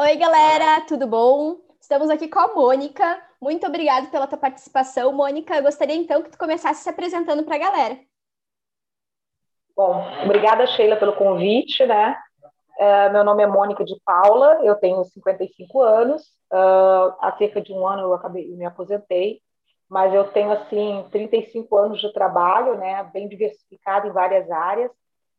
[0.00, 1.56] Oi, galera, tudo bom?
[1.80, 3.20] Estamos aqui com a Mônica.
[3.42, 5.56] Muito obrigada pela tua participação, Mônica.
[5.56, 7.98] Eu gostaria então que tu começasse se apresentando para a galera.
[9.76, 12.16] Bom, obrigada, Sheila, pelo convite, né?
[12.78, 16.22] Uh, meu nome é Mônica de Paula, eu tenho 55 anos.
[16.52, 19.40] Uh, há cerca de um ano eu acabei, me aposentei,
[19.88, 23.02] mas eu tenho assim 35 anos de trabalho, né?
[23.12, 24.92] Bem diversificado em várias áreas,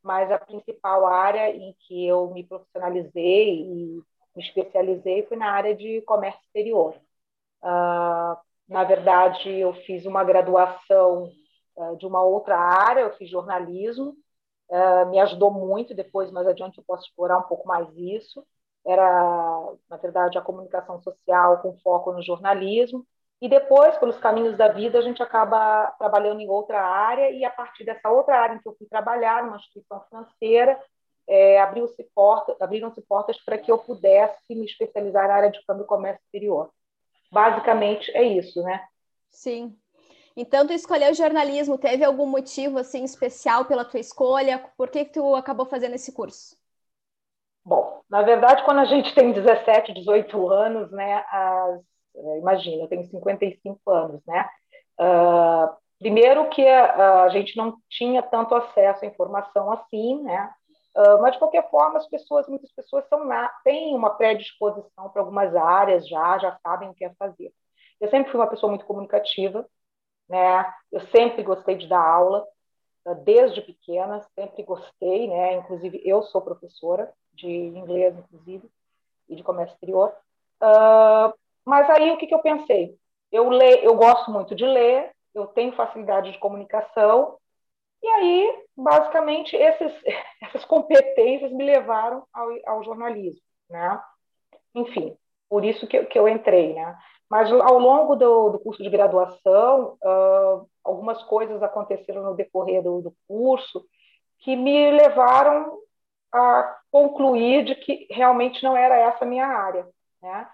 [0.03, 4.08] mas a principal área em que eu me profissionalizei e
[4.39, 6.95] me especializei foi na área de comércio exterior.
[7.61, 8.37] Uh,
[8.67, 11.29] na verdade, eu fiz uma graduação
[11.97, 14.15] de uma outra área, eu fiz jornalismo,
[14.69, 15.93] uh, me ajudou muito.
[15.95, 18.45] Depois, mais adiante, eu posso explorar um pouco mais isso.
[18.85, 23.05] Era, na verdade, a comunicação social com foco no jornalismo.
[23.41, 27.49] E depois, pelos caminhos da vida, a gente acaba trabalhando em outra área, e a
[27.49, 30.77] partir dessa outra área em que eu fui trabalhar, numa instituição financeira,
[31.29, 35.83] é, abriu-se porta, abriram-se portas para que eu pudesse me especializar na área de câmbio
[35.83, 36.71] e comércio exterior.
[37.31, 38.83] Basicamente é isso, né?
[39.29, 39.77] Sim.
[40.35, 44.65] Então, tu escolheu jornalismo, teve algum motivo assim especial pela tua escolha?
[44.75, 46.57] Por que, que tu acabou fazendo esse curso?
[47.63, 51.81] Bom, na verdade, quando a gente tem 17, 18 anos, né, as,
[52.15, 54.49] é, imagina, eu tenho 55 anos, né?
[54.99, 60.51] Uh, primeiro que a, a, gente não tinha tanto acesso à informação assim, né?
[60.95, 63.21] Uh, mas de qualquer forma, as pessoas, muitas pessoas são
[63.63, 67.53] têm uma predisposição para algumas áreas já, já sabem o que é fazer.
[67.99, 69.65] Eu sempre fui uma pessoa muito comunicativa,
[70.27, 70.65] né?
[70.91, 72.45] Eu sempre gostei de dar aula,
[73.05, 75.55] eh, desde pequena, sempre gostei, né?
[75.55, 78.69] Inclusive, eu sou professora de inglês, inclusive,
[79.27, 80.13] e de comércio exterior.
[80.61, 81.33] Uh,
[81.65, 82.97] mas aí, o que, que eu pensei?
[83.31, 87.37] Eu, le, eu gosto muito de ler, eu tenho facilidade de comunicação,
[88.01, 89.93] e aí, basicamente, esses,
[90.41, 94.01] essas competências me levaram ao, ao jornalismo, né?
[94.73, 95.15] Enfim,
[95.49, 96.97] por isso que, que eu entrei, né?
[97.29, 103.01] Mas ao longo do, do curso de graduação, uh, algumas coisas aconteceram no decorrer do,
[103.01, 103.85] do, curso
[104.39, 105.77] que me levaram
[106.33, 109.87] a concluir de que realmente não era essa a minha área,
[110.21, 110.49] né?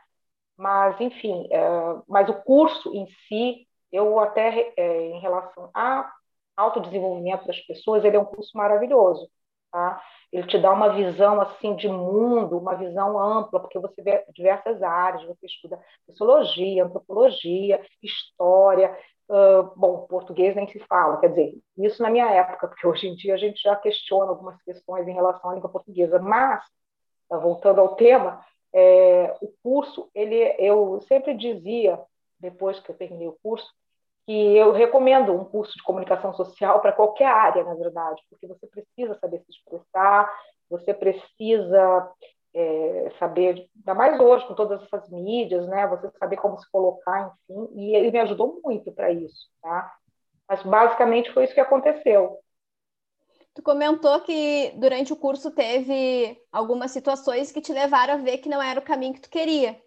[0.58, 6.12] Mas, enfim, uh, mas o curso em si, eu até, uh, em relação a
[6.56, 9.30] autodesenvolvimento das pessoas, ele é um curso maravilhoso,
[9.72, 10.02] tá?
[10.32, 14.82] ele te dá uma visão assim de mundo, uma visão ampla, porque você vê diversas
[14.84, 18.98] áreas, você estuda sociologia, antropologia, história,
[19.30, 23.16] uh, bom, português nem se fala, quer dizer, isso na minha época, porque hoje em
[23.16, 26.64] dia a gente já questiona algumas questões em relação à língua portuguesa, mas,
[27.30, 28.44] uh, voltando ao tema,
[28.74, 31.98] é, o curso, ele, eu sempre dizia,
[32.38, 33.66] depois que eu terminei o curso,
[34.26, 38.66] que eu recomendo um curso de comunicação social para qualquer área, na verdade, porque você
[38.68, 40.32] precisa saber se expressar,
[40.70, 42.12] você precisa
[42.54, 45.86] é, saber, ainda mais hoje com todas essas mídias, né?
[45.88, 49.94] Você saber como se colocar, enfim, e ele me ajudou muito para isso, tá?
[50.48, 52.40] Mas basicamente foi isso que aconteceu.
[53.54, 58.50] Tu comentou que durante o curso teve algumas situações que te levaram a ver que
[58.50, 59.80] não era o caminho que tu queria.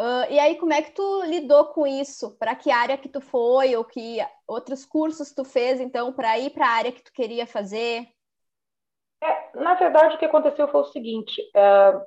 [0.00, 2.34] Uh, e aí, como é que tu lidou com isso?
[2.38, 4.16] Para que área que tu foi ou que
[4.46, 8.08] outros cursos tu fez, então, para ir para a área que tu queria fazer?
[9.22, 12.00] É, na verdade, o que aconteceu foi o seguinte: é,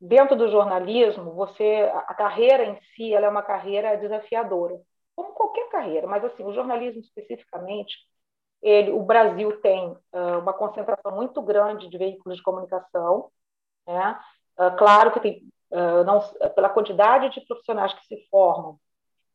[0.00, 4.80] dentro do jornalismo, você a carreira em si ela é uma carreira desafiadora,
[5.14, 7.94] como qualquer carreira, mas assim, o jornalismo especificamente,
[8.62, 13.30] ele, o Brasil tem uh, uma concentração muito grande de veículos de comunicação,
[13.86, 14.18] né?
[14.78, 15.46] Claro que tem
[16.04, 16.20] não,
[16.54, 18.78] pela quantidade de profissionais que se formam,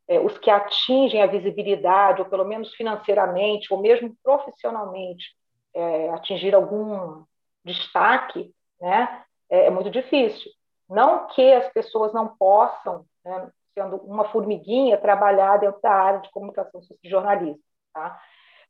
[0.08, 5.36] é, os que atingem a visibilidade, ou pelo menos financeiramente, ou mesmo profissionalmente,
[5.74, 7.24] é, atingir algum
[7.64, 10.52] destaque, né, é, é, muito difícil.
[10.90, 16.30] Não que as pessoas não possam, né, sendo uma formiguinha, trabalhar dentro da área de
[16.32, 17.62] comunicação e jornalismo,
[17.94, 18.20] tá?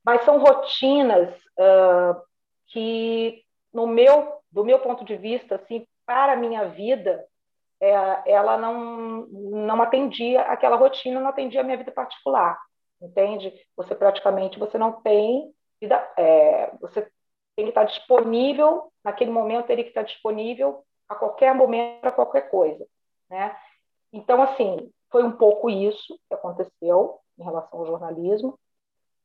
[0.04, 2.22] mas são rotinas uh,
[2.68, 3.44] que,
[3.74, 7.26] no meu, do meu ponto de vista, assim, para a minha vida,
[7.82, 12.58] é, ela não, não atendia aquela rotina, não atendia a minha vida particular,
[13.02, 13.52] entende?
[13.76, 15.52] Você praticamente você não tem
[15.82, 17.02] vida, é, você
[17.56, 22.50] tem que estar disponível naquele momento, teria que estar disponível a qualquer momento para qualquer
[22.52, 22.86] coisa,
[23.30, 23.58] né?
[24.14, 28.60] Então assim foi um pouco isso que aconteceu em relação ao jornalismo.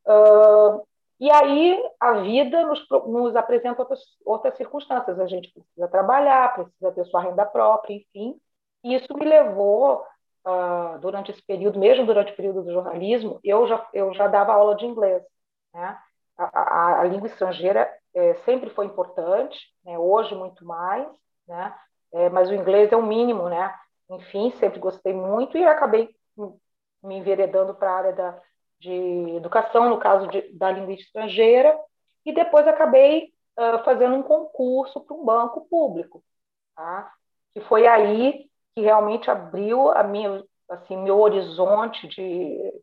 [0.07, 0.83] Uh,
[1.21, 5.19] e aí a vida nos, nos apresenta outras, outras circunstâncias.
[5.19, 8.39] A gente precisa trabalhar, precisa ter sua renda própria, enfim.
[8.85, 10.05] Isso me levou,
[10.47, 14.53] uh, durante esse período, mesmo durante o período do jornalismo, eu já, eu já dava
[14.53, 15.23] aula de inglês.
[15.75, 15.99] Né?
[16.39, 19.99] A, a, a língua estrangeira é, sempre foi importante, né?
[19.99, 21.09] hoje muito mais.
[21.49, 21.75] Né?
[22.13, 23.75] é, mas o inglês é o mínimo, né?
[24.11, 26.15] Enfim, sempre gostei muito e acabei
[27.03, 28.41] me enveredando para a área da,
[28.81, 31.79] de educação, no caso de, da língua estrangeira,
[32.25, 36.23] e depois acabei uh, fazendo um concurso para um banco público,
[36.75, 37.13] tá?
[37.53, 42.75] que foi aí que realmente abriu a minha, assim, meu horizonte de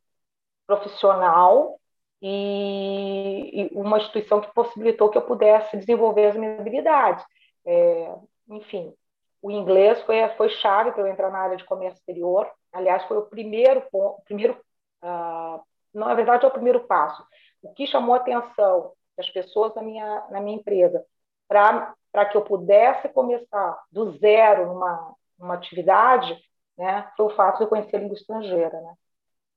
[0.66, 1.80] profissional
[2.20, 7.24] e, e, uma instituição que possibilitou que eu pudesse desenvolver as minhas habilidades.
[7.64, 8.16] É,
[8.50, 8.92] enfim,
[9.40, 12.50] o inglês foi, foi chave para eu entrar na área de comércio exterior.
[12.72, 14.60] Aliás, foi o primeiro ponto, primeiro,
[15.04, 15.62] uh,
[15.94, 17.24] na verdade, é o primeiro passo.
[17.62, 21.06] O que chamou a atenção das pessoas na minha, na minha empresa
[21.48, 26.38] para que eu pudesse começar do zero numa, numa atividade,
[26.78, 28.94] né, foi o fato de eu conhecer a língua estrangeira, né?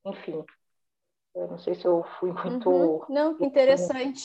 [0.06, 0.44] Enfim,
[1.34, 2.70] eu não sei se eu fui muito...
[2.70, 3.00] Uhum.
[3.08, 4.22] Não, que interessante.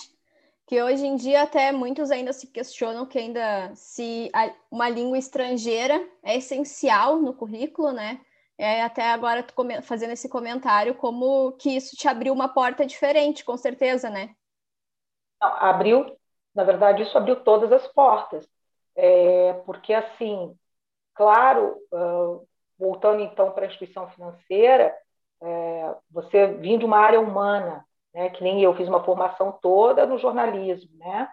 [0.67, 4.31] Que hoje em dia até muitos ainda se questionam que ainda se
[4.69, 8.21] uma língua estrangeira é essencial no currículo, né?
[8.57, 13.43] É, até agora tu fazendo esse comentário como que isso te abriu uma porta diferente,
[13.43, 14.35] com certeza, né?
[15.41, 16.15] Não, abriu,
[16.53, 18.47] na verdade, isso abriu todas as portas.
[18.95, 20.55] É, porque, assim,
[21.13, 22.47] claro, uh,
[22.77, 24.95] voltando então para a instituição financeira,
[25.43, 30.05] é, você vindo de uma área humana, né, que nem eu fiz uma formação toda
[30.05, 31.27] no jornalismo, né,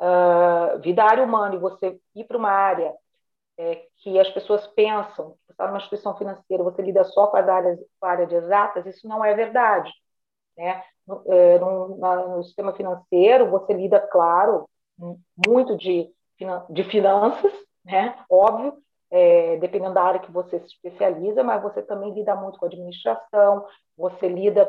[0.00, 2.92] uh, vida área humana, e você ir para uma área
[3.58, 7.36] é, que as pessoas pensam, que você está numa instituição financeira, você lida só com
[7.36, 9.92] as áreas, com a área de exatas, isso não é verdade.
[10.56, 10.82] Né?
[11.06, 14.68] No, é, no, no, sistema financeiro, você lida, claro,
[15.46, 16.10] muito de,
[16.70, 17.52] de finanças,
[17.84, 18.16] né?
[18.30, 18.76] óbvio,
[19.12, 23.66] é, dependendo da área que você se especializa, mas você também lida muito com administração,
[23.96, 24.66] você lida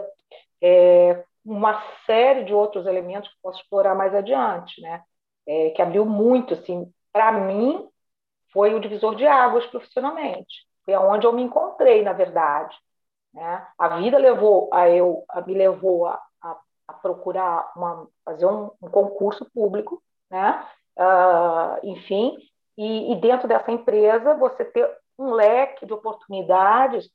[0.62, 5.02] é, uma série de outros elementos que posso explorar mais adiante, né?
[5.48, 7.88] É, que abriu muito, assim, para mim,
[8.52, 10.68] foi o divisor de águas profissionalmente.
[10.84, 12.76] Foi aonde eu me encontrei, na verdade.
[13.34, 13.68] Né?
[13.78, 18.70] A vida levou a eu, a, me levou a, a, a procurar uma, fazer um,
[18.82, 20.66] um, concurso público, né?
[20.98, 22.38] Uh, enfim,
[22.78, 27.10] e, e, dentro dessa empresa você ter um leque de oportunidades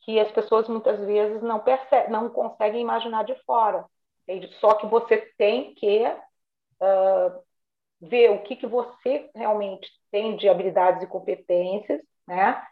[0.00, 3.84] que as pessoas muitas vezes não percebem, não conseguem imaginar de fora.
[4.22, 4.52] Entende?
[4.58, 7.42] Só que você tem que uh,
[8.00, 12.62] ver o que, que você realmente tem de habilidades e competências, né?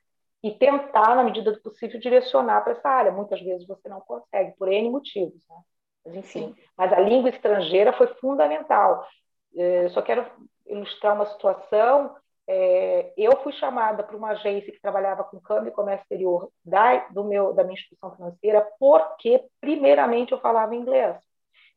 [0.43, 3.13] e tentar, na medida do possível, direcionar para essa área.
[3.13, 5.41] Muitas vezes você não consegue, por N motivos.
[5.49, 5.57] Né?
[6.05, 9.07] Mas, enfim, mas a língua estrangeira foi fundamental.
[9.57, 10.27] É, só quero
[10.67, 12.17] ilustrar uma situação.
[12.49, 17.09] É, eu fui chamada para uma agência que trabalhava com câmbio e comércio exterior da,
[17.09, 21.17] do meu, da minha instituição financeira porque, primeiramente, eu falava inglês,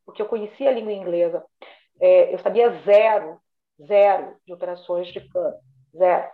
[0.05, 1.45] porque eu conhecia a língua inglesa.
[1.99, 3.39] É, eu sabia zero,
[3.81, 5.59] zero de operações de câmbio,
[5.95, 6.29] zero.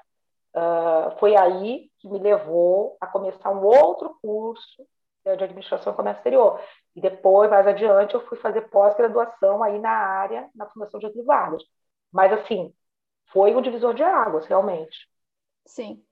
[0.54, 4.86] Uh, foi aí que me levou a começar um outro curso
[5.26, 6.60] né, de administração e comércio exterior.
[6.96, 11.64] E depois, mais adiante, eu fui fazer pós-graduação aí na área, na Fundação de Vargas.
[12.12, 12.74] Mas, assim,
[13.32, 15.08] foi um divisor de águas, realmente.
[15.66, 16.04] Sim,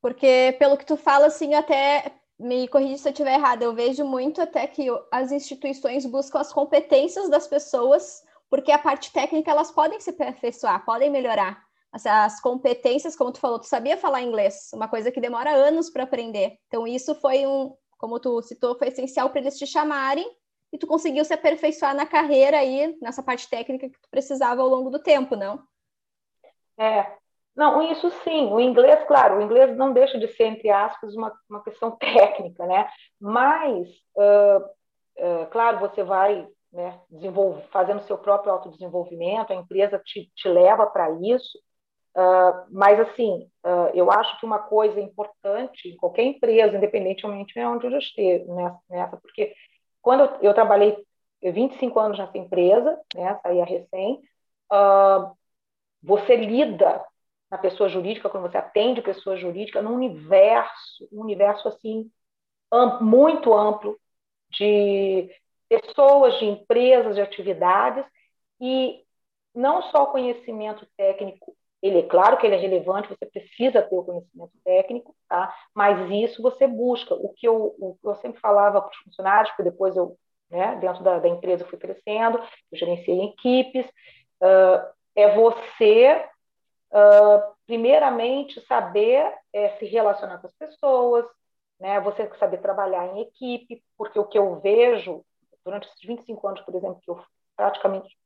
[0.00, 4.04] porque pelo que tu fala, assim, até me corrija se eu estiver errada, eu vejo
[4.04, 9.70] muito até que as instituições buscam as competências das pessoas, porque a parte técnica elas
[9.70, 11.62] podem se aperfeiçoar, podem melhorar
[11.92, 16.04] as competências, como tu falou, tu sabia falar inglês, uma coisa que demora anos para
[16.04, 16.56] aprender.
[16.68, 20.26] Então, isso foi um, como tu citou, foi essencial para eles te chamarem
[20.72, 24.68] e tu conseguiu se aperfeiçoar na carreira aí, nessa parte técnica que tu precisava ao
[24.68, 25.60] longo do tempo, não?
[26.80, 27.12] É,
[27.54, 31.32] não, isso sim, o inglês, claro, o inglês não deixa de ser, entre aspas, uma,
[31.48, 32.88] uma questão técnica, né?
[33.20, 34.64] Mas, uh,
[35.18, 36.98] uh, claro, você vai né,
[37.70, 41.58] fazendo seu próprio autodesenvolvimento, a empresa te, te leva para isso,
[42.16, 47.64] Uh, mas, assim, uh, eu acho que uma coisa importante em qualquer empresa, independentemente de
[47.64, 48.44] onde eu esteja,
[48.88, 49.54] nessa, porque
[50.02, 50.96] quando eu, eu, trabalhei
[51.40, 54.20] 25 anos nessa empresa, né, saía recém,
[54.72, 55.36] uh,
[56.02, 57.04] você lida
[57.50, 62.10] na pessoa jurídica, quando você atende pessoa jurídica, num universo, um universo, assim,
[62.72, 63.98] amplo, muito amplo
[64.50, 65.30] de
[65.68, 68.04] pessoas, de empresas, de atividades,
[68.60, 69.04] e
[69.54, 74.04] não só conhecimento técnico ele é claro que ele é relevante, você precisa ter o
[74.04, 75.54] conhecimento técnico, tá?
[75.74, 77.14] Mas isso você busca.
[77.14, 80.16] O que eu, o que eu sempre falava para os funcionários, porque depois eu,
[80.50, 82.38] né, dentro da, da empresa fui crescendo,
[82.70, 83.86] eu gerenciei equipes,
[84.42, 86.24] uh, é você
[86.92, 91.26] uh, primeiramente saber é, se relacionar com as pessoas,
[91.78, 92.00] né?
[92.00, 95.24] Você saber trabalhar em equipe, porque o que eu vejo
[95.64, 97.22] durante esses 25 anos, por exemplo, que eu
[97.56, 98.16] praticamente,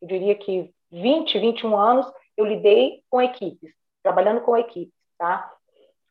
[0.00, 3.72] eu diria que 20, 21 anos, eu lidei com equipes.
[4.02, 5.50] trabalhando com equipes, tá?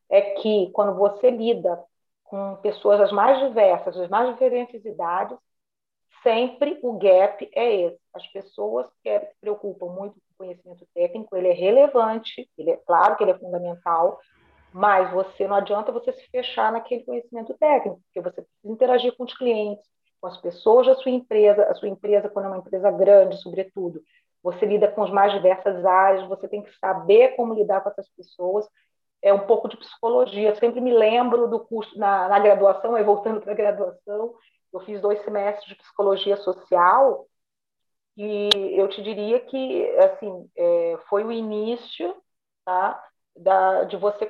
[0.09, 1.83] É que quando você lida
[2.23, 5.37] com pessoas das mais diversas, das mais diferentes idades,
[6.23, 7.99] sempre o gap é esse.
[8.13, 12.77] As pessoas que se preocupam muito com o conhecimento técnico, ele é relevante, ele é
[12.77, 14.19] claro que ele é fundamental,
[14.73, 19.23] mas você não adianta você se fechar naquele conhecimento técnico, porque você precisa interagir com
[19.23, 19.85] os clientes,
[20.19, 24.01] com as pessoas da sua empresa, a sua empresa quando é uma empresa grande, sobretudo,
[24.43, 28.09] você lida com as mais diversas áreas, você tem que saber como lidar com essas
[28.09, 28.67] pessoas.
[29.21, 30.49] É um pouco de psicologia.
[30.49, 34.33] Eu sempre me lembro do curso na, na graduação, aí voltando para a graduação,
[34.73, 37.27] eu fiz dois semestres de psicologia social
[38.17, 42.15] e eu te diria que assim é, foi o início
[42.65, 43.01] tá,
[43.35, 44.29] da, de você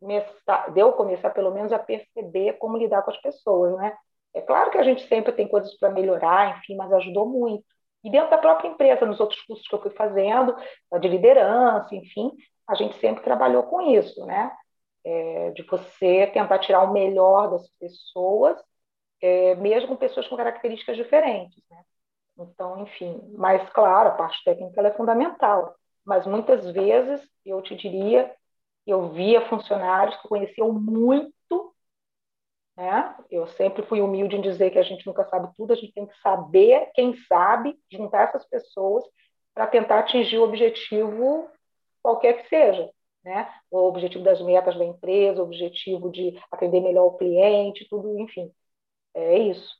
[0.00, 3.96] começar, de eu começar pelo menos a perceber como lidar com as pessoas, né?
[4.34, 7.64] É claro que a gente sempre tem coisas para melhorar, enfim, mas ajudou muito.
[8.02, 10.56] E dentro da própria empresa, nos outros cursos que eu fui fazendo,
[11.00, 12.32] de liderança, enfim,
[12.66, 14.50] a gente sempre trabalhou com isso, né?
[15.04, 18.56] É, de você tentar tirar o melhor das pessoas,
[19.22, 21.82] é, mesmo pessoas com características diferentes, né?
[22.38, 25.76] Então, enfim, mas claro, a parte técnica é fundamental.
[26.04, 28.34] Mas muitas vezes eu te diria
[28.86, 31.74] eu via funcionários que conheciam muito,
[32.76, 33.16] né?
[33.30, 36.06] Eu sempre fui humilde em dizer que a gente nunca sabe tudo, a gente tem
[36.06, 39.04] que saber quem sabe, juntar essas pessoas
[39.54, 41.48] para tentar atingir o objetivo
[42.02, 42.90] qualquer que seja,
[43.24, 43.48] né?
[43.70, 48.50] O objetivo das metas da empresa, o objetivo de atender melhor o cliente, tudo, enfim.
[49.14, 49.76] É isso.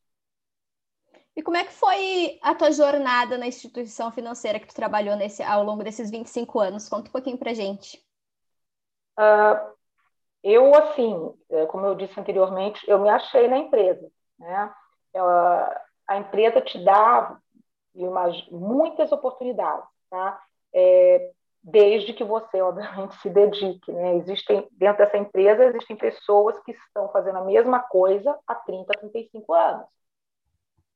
[1.35, 5.43] E como é que foi a tua jornada na instituição financeira que tu trabalhou nesse,
[5.43, 6.89] ao longo desses 25 anos?
[6.89, 7.99] Conta um pouquinho para gente.
[9.19, 9.73] Uh,
[10.43, 14.11] eu, assim, é, como eu disse anteriormente, eu me achei na empresa.
[14.39, 14.75] Né?
[16.09, 17.39] a empresa te dá
[17.95, 20.43] imagino, muitas oportunidades, tá?
[20.73, 21.31] É,
[21.63, 23.93] desde que você, obviamente, se dedique.
[23.93, 24.17] Né?
[24.17, 29.55] Existem, dentro dessa empresa, existem pessoas que estão fazendo a mesma coisa há 30, 35
[29.55, 29.87] anos.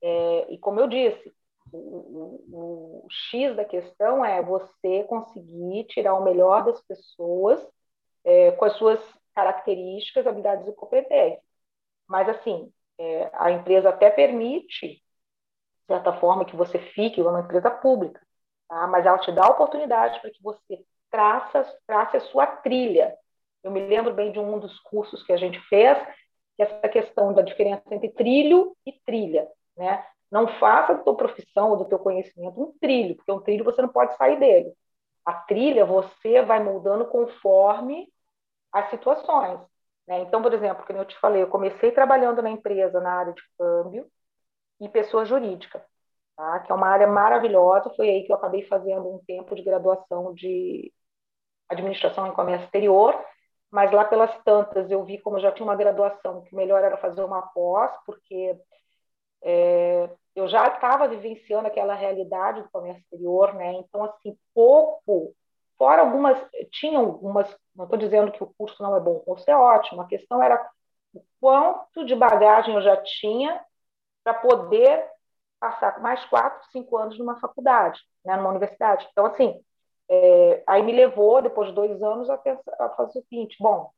[0.03, 1.35] É, e como eu disse,
[1.73, 7.67] o, o, o, X da questão é você conseguir tirar o melhor das pessoas
[8.25, 9.01] é, com as suas
[9.35, 11.43] características, habilidades e competências.
[12.09, 15.03] Mas, assim, é, a empresa até permite, de
[15.87, 18.26] certa forma, que você fique uma empresa pública,
[18.69, 18.87] tá?
[18.87, 23.17] mas ela te dá a oportunidade para que você traça, trace a sua trilha.
[23.63, 25.99] Eu me lembro bem de um dos cursos que a gente fez,
[26.57, 29.49] que é essa questão da diferença entre trilho e trilha.
[29.77, 30.05] Né?
[30.31, 33.83] Não faça da tua profissão ou do teu conhecimento um trilho, porque um trilho você
[33.83, 34.73] não pode sair dele.
[35.25, 38.09] A trilha você vai moldando conforme
[38.73, 39.61] as situações.
[40.07, 40.21] Né?
[40.21, 43.43] Então, por exemplo, como eu te falei, eu comecei trabalhando na empresa na área de
[43.59, 44.07] câmbio
[44.81, 45.85] e pessoa jurídica,
[46.37, 46.61] tá?
[46.61, 47.91] que é uma área maravilhosa.
[47.97, 50.93] Foi aí que eu acabei fazendo um tempo de graduação de
[51.69, 53.19] administração em comércio exterior,
[53.71, 56.97] mas lá pelas tantas eu vi como eu já tinha uma graduação que melhor era
[56.97, 58.57] fazer uma pós, porque
[59.43, 63.73] é, eu já estava vivenciando aquela realidade do comércio exterior, né?
[63.75, 65.35] Então, assim, pouco
[65.79, 66.39] Fora algumas,
[66.71, 70.01] tinham algumas, não estou dizendo que o curso não é bom, o curso é ótimo,
[70.01, 70.71] a questão era
[71.13, 73.63] o quanto de bagagem eu já tinha
[74.25, 75.07] para poder
[75.61, 79.07] passar mais quatro, cinco anos numa faculdade, né, numa universidade.
[79.11, 79.61] Então, assim,
[80.09, 83.91] é, aí me levou, depois de dois anos, a, pensar, a fazer o seguinte, bom,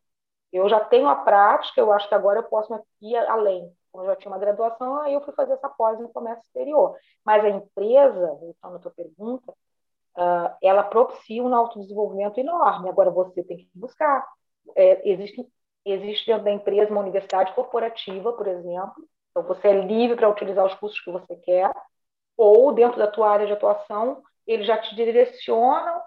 [0.53, 3.71] eu já tenho a prática, eu acho que agora eu posso ir além.
[3.95, 6.97] Eu já tinha uma graduação, aí eu fui fazer essa pós em comércio exterior.
[7.25, 12.89] Mas a empresa, voltando à tua pergunta, uh, ela propicia um autodesenvolvimento enorme.
[12.89, 14.27] Agora você tem que buscar.
[14.77, 15.47] É, existe,
[15.85, 20.67] existe dentro da empresa uma universidade corporativa, por exemplo, então você é livre para utilizar
[20.67, 21.73] os cursos que você quer,
[22.37, 26.01] ou dentro da tua área de atuação, eles já te direcionam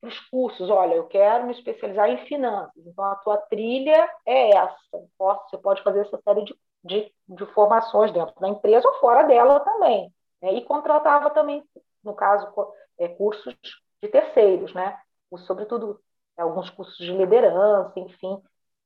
[0.00, 0.70] para os cursos.
[0.70, 4.78] Olha, eu quero me especializar em finanças, então a tua trilha é essa.
[5.18, 9.60] Você pode fazer essa série de, de, de formações dentro da empresa ou fora dela
[9.60, 10.12] também.
[10.40, 10.54] Né?
[10.54, 11.62] E contratava também,
[12.02, 12.52] no caso,
[12.98, 13.54] é, cursos
[14.02, 14.98] de terceiros, né?
[15.46, 16.00] Sobretudo
[16.36, 18.42] alguns cursos de liderança, enfim.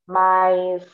[0.06, 0.84] Mas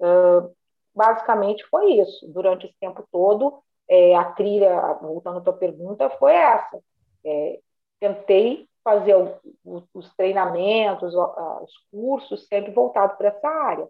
[0.00, 0.54] uh,
[0.94, 2.26] basicamente foi isso.
[2.32, 6.80] Durante esse tempo todo, é, a trilha, voltando à tua pergunta, foi essa.
[7.24, 7.60] É,
[8.00, 13.88] tentei fazer o, o, os treinamentos, os cursos, sempre voltado para essa área,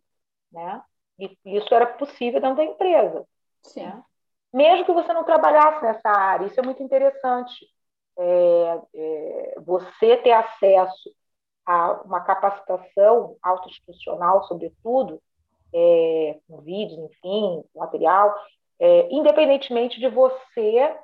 [0.53, 0.83] né?
[1.19, 3.27] E isso era possível dentro da empresa.
[3.63, 3.85] Sim.
[3.85, 4.03] Né?
[4.53, 7.67] Mesmo que você não trabalhasse nessa área, isso é muito interessante
[8.17, 11.13] é, é, você ter acesso
[11.67, 15.21] a uma capacitação autoinstitucional, sobretudo,
[15.75, 18.35] é, com vídeos, enfim, material,
[18.79, 20.97] é, independentemente de você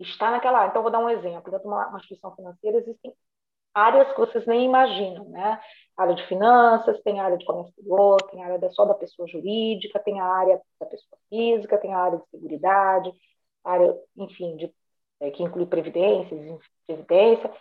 [0.00, 0.70] estar naquela área.
[0.70, 1.50] Então, vou dar um exemplo.
[1.50, 3.12] Dentro de uma, uma instituição financeira existem
[3.74, 5.60] áreas que vocês nem imaginam, né?
[5.96, 10.20] área de finanças, tem área de comércio exterior, tem área só da pessoa jurídica, tem
[10.20, 13.12] a área da pessoa física, tem a área de seguridade,
[13.64, 14.72] área, enfim, de,
[15.20, 17.52] é, que inclui previdências, previdência,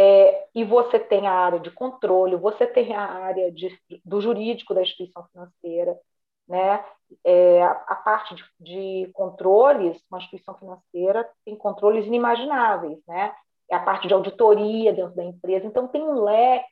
[0.00, 4.72] é, e você tem a área de controle, você tem a área de, do jurídico
[4.72, 5.98] da instituição financeira,
[6.46, 6.84] né?
[7.24, 13.34] É, a, parte de, de controles, uma instituição financeira tem controles inimagináveis, né?
[13.68, 16.68] É a parte de auditoria dentro da empresa, então tem um leque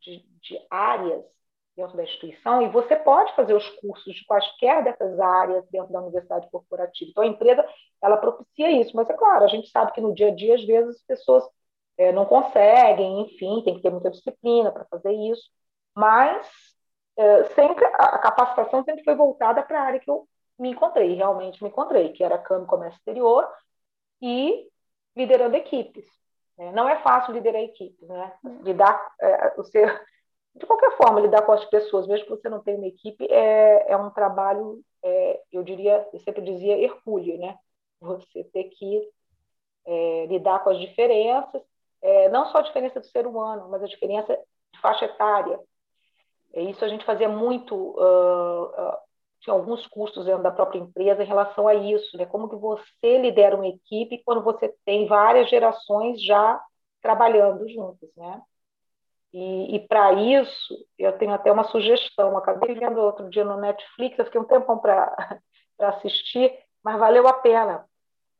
[0.00, 1.24] de, de áreas
[1.76, 6.00] dentro da instituição e você pode fazer os cursos de quaisquer dessas áreas dentro da
[6.00, 7.10] universidade corporativa.
[7.12, 7.64] Então, a empresa,
[8.02, 10.64] ela propicia isso, mas é claro, a gente sabe que no dia a dia, às
[10.64, 11.44] vezes, as pessoas
[11.98, 15.50] é, não conseguem, enfim, tem que ter muita disciplina para fazer isso,
[15.94, 16.46] mas
[17.16, 21.62] é, sempre a capacitação sempre foi voltada para a área que eu me encontrei, realmente
[21.62, 23.46] me encontrei, que era câmbio comércio exterior
[24.20, 24.68] e
[25.16, 26.06] liderando equipes.
[26.58, 28.32] É, não é fácil liderar equipes, né?
[28.62, 29.84] Lidar, é, você,
[30.54, 33.92] de qualquer forma, lidar com as pessoas, mesmo que você não tenha uma equipe, é,
[33.92, 37.58] é um trabalho, é, eu diria, eu sempre dizia hercúleo, né?
[38.00, 39.08] Você ter que
[39.86, 41.62] é, lidar com as diferenças,
[42.06, 44.38] é, não só a diferença do ser humano, mas a diferença
[44.72, 45.58] de faixa etária.
[46.54, 48.96] isso a gente fazia muito uh, uh,
[49.40, 52.24] tinha alguns custos dentro da própria empresa em relação a isso, né?
[52.26, 56.60] Como que você lidera uma equipe quando você tem várias gerações já
[57.02, 58.40] trabalhando juntas, né?
[59.32, 62.36] E, e para isso, eu tenho até uma sugestão.
[62.36, 65.14] Acabei vendo outro dia no Netflix, eu fiquei um tempão para
[65.78, 67.84] assistir, mas valeu a pena.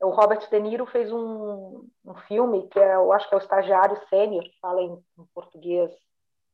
[0.01, 3.41] O Robert De Niro fez um, um filme que é, eu acho que é o
[3.41, 5.91] Estagiário Sênior, fala em, em português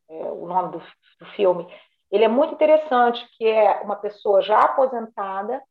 [0.10, 0.80] é, o nome do,
[1.20, 1.68] do filme,
[2.12, 5.62] ele é muito interessante, que é uma pessoa já aposentada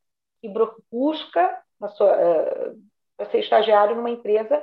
[0.41, 0.53] que
[0.91, 1.63] busca
[1.97, 4.59] sua, uh, ser estagiário numa empresa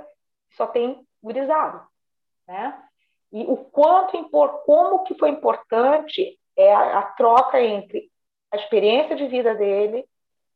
[0.50, 1.82] que só tem gurizado,
[2.46, 2.78] né?
[3.32, 4.30] E o quanto,
[4.66, 8.12] como que foi importante é a, a troca entre
[8.52, 10.06] a experiência de vida dele,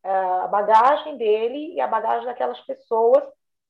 [0.04, 3.24] a bagagem dele e a bagagem daquelas pessoas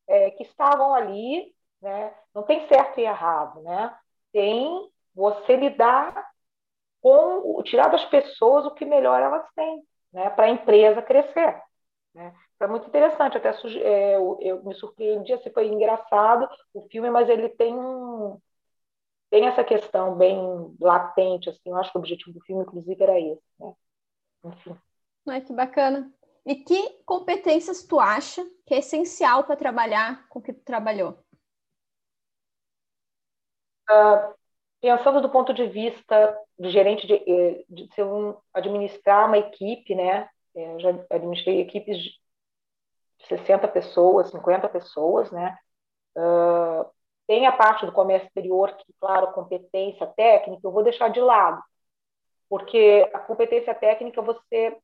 [0.07, 2.13] é, que estavam ali, né?
[2.33, 3.95] Não tem certo e errado, né?
[4.31, 6.33] Tem você lidar
[7.03, 11.61] com tirar das pessoas o que melhor elas têm, né, para a empresa crescer.
[12.13, 12.33] Né?
[12.57, 17.27] Foi muito interessante, até é, eu, eu, me surpreendi, assim, foi engraçado o filme, mas
[17.27, 18.39] ele tem um
[19.29, 20.37] tem essa questão bem
[20.79, 23.73] latente, assim, eu acho que o objetivo do filme, inclusive, era esse, né?
[24.45, 24.77] Enfim.
[25.27, 26.13] Ai, que bacana.
[26.45, 31.17] E que competências tu acha que é essencial para trabalhar com o que tu trabalhou?
[33.89, 34.33] Uh,
[34.81, 40.29] pensando do ponto de vista do gerente de, eh, de, um, administrar uma equipe, né?
[40.53, 42.11] Eu já administrei equipes de
[43.27, 45.57] 60 pessoas, 50 pessoas, né?
[46.15, 46.85] Uh,
[47.25, 51.63] tem a parte do comércio exterior, que, claro, competência técnica, eu vou deixar de lado,
[52.49, 54.77] porque a competência técnica você,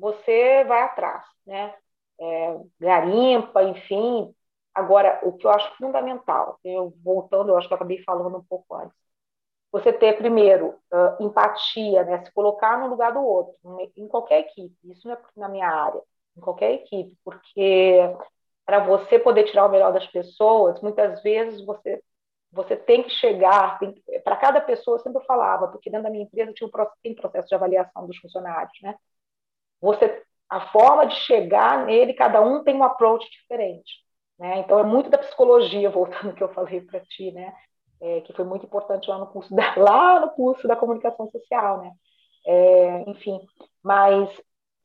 [0.00, 1.74] você vai atrás, né?
[2.20, 4.34] É, garimpa, enfim.
[4.74, 8.44] Agora, o que eu acho fundamental, eu voltando, eu acho que eu acabei falando um
[8.44, 8.96] pouco antes,
[9.72, 12.24] você ter, primeiro, uh, empatia, né?
[12.24, 13.54] se colocar no lugar do outro,
[13.96, 14.74] em qualquer equipe.
[14.84, 16.00] Isso não é na minha área,
[16.36, 18.00] em qualquer equipe, porque
[18.66, 22.02] para você poder tirar o melhor das pessoas, muitas vezes você
[22.52, 23.78] você tem que chegar,
[24.24, 27.48] para cada pessoa, eu sempre falava, porque dentro da minha empresa tinha um, tem processo
[27.48, 28.96] de avaliação dos funcionários, né?
[29.80, 33.92] Você, a forma de chegar nele, cada um tem um approach diferente,
[34.38, 34.58] né?
[34.58, 37.52] Então é muito da psicologia, voltando ao que eu falei para ti, né?
[38.00, 41.82] é, que foi muito importante lá no curso da, lá no curso da comunicação social,
[41.82, 41.92] né?
[42.46, 43.38] É, enfim,
[43.82, 44.28] mas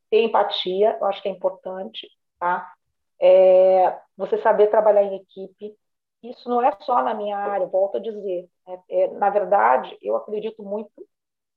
[0.10, 2.74] ter empatia, eu acho que é importante, tá?
[3.20, 5.74] É, você saber trabalhar em equipe,
[6.22, 8.50] isso não é só na minha área, volto a dizer.
[8.68, 8.84] Né?
[8.90, 10.92] É, na verdade, eu acredito muito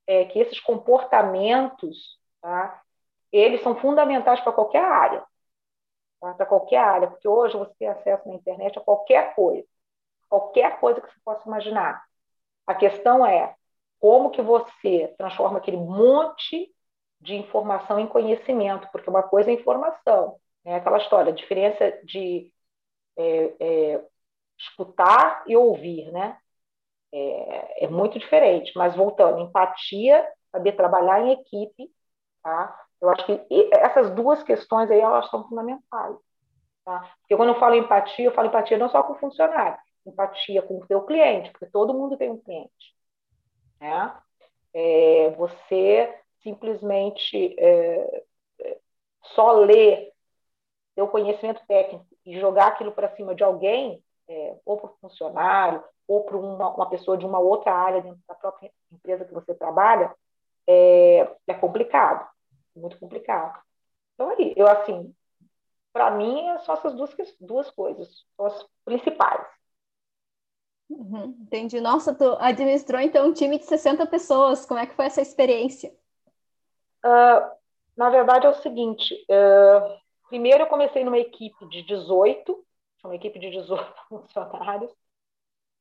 [0.06, 2.80] é, que esses comportamentos, tá?
[3.32, 5.24] Eles são fundamentais para qualquer área,
[6.20, 6.34] tá?
[6.34, 9.66] para qualquer área, porque hoje você tem acesso na internet a qualquer coisa
[10.28, 12.04] qualquer coisa que você possa imaginar.
[12.66, 13.54] A questão é
[13.98, 16.72] como que você transforma aquele monte
[17.20, 20.76] de informação em conhecimento, porque uma coisa é informação, né?
[20.76, 22.52] aquela história, a diferença de
[23.16, 23.54] é,
[23.94, 24.04] é,
[24.58, 26.38] escutar e ouvir, né?
[27.12, 31.90] É, é, muito diferente, mas voltando, empatia, saber trabalhar em equipe,
[32.42, 32.87] tá?
[33.00, 36.16] Eu acho que essas duas questões aí, elas são fundamentais,
[36.84, 37.14] tá?
[37.20, 40.78] Porque quando eu falo empatia, eu falo empatia não só com o funcionário, empatia com
[40.78, 42.96] o seu cliente, porque todo mundo tem um cliente.
[43.80, 44.14] Né?
[44.74, 48.24] É, você simplesmente é,
[48.60, 48.78] é
[49.34, 50.12] só ler
[50.94, 55.82] seu conhecimento técnico e jogar aquilo para cima de alguém é, ou para o funcionário,
[56.06, 59.54] ou para uma, uma, pessoa de uma outra área dentro da própria empresa que você
[59.54, 60.14] trabalha,
[60.66, 62.28] é, é complicado,
[62.78, 63.60] muito complicado.
[64.14, 65.14] Então, aí, eu, assim,
[65.92, 69.46] para mim, são essas duas, duas coisas, são as principais.
[70.88, 71.80] Uhum, entendi.
[71.80, 74.64] Nossa, tu administrou, então, um time de 60 pessoas.
[74.64, 75.92] Como é que foi essa experiência?
[77.04, 77.58] Uh,
[77.96, 82.64] na verdade, é o seguinte, uh, primeiro eu comecei numa equipe de 18,
[83.04, 84.90] uma equipe de 18 funcionários,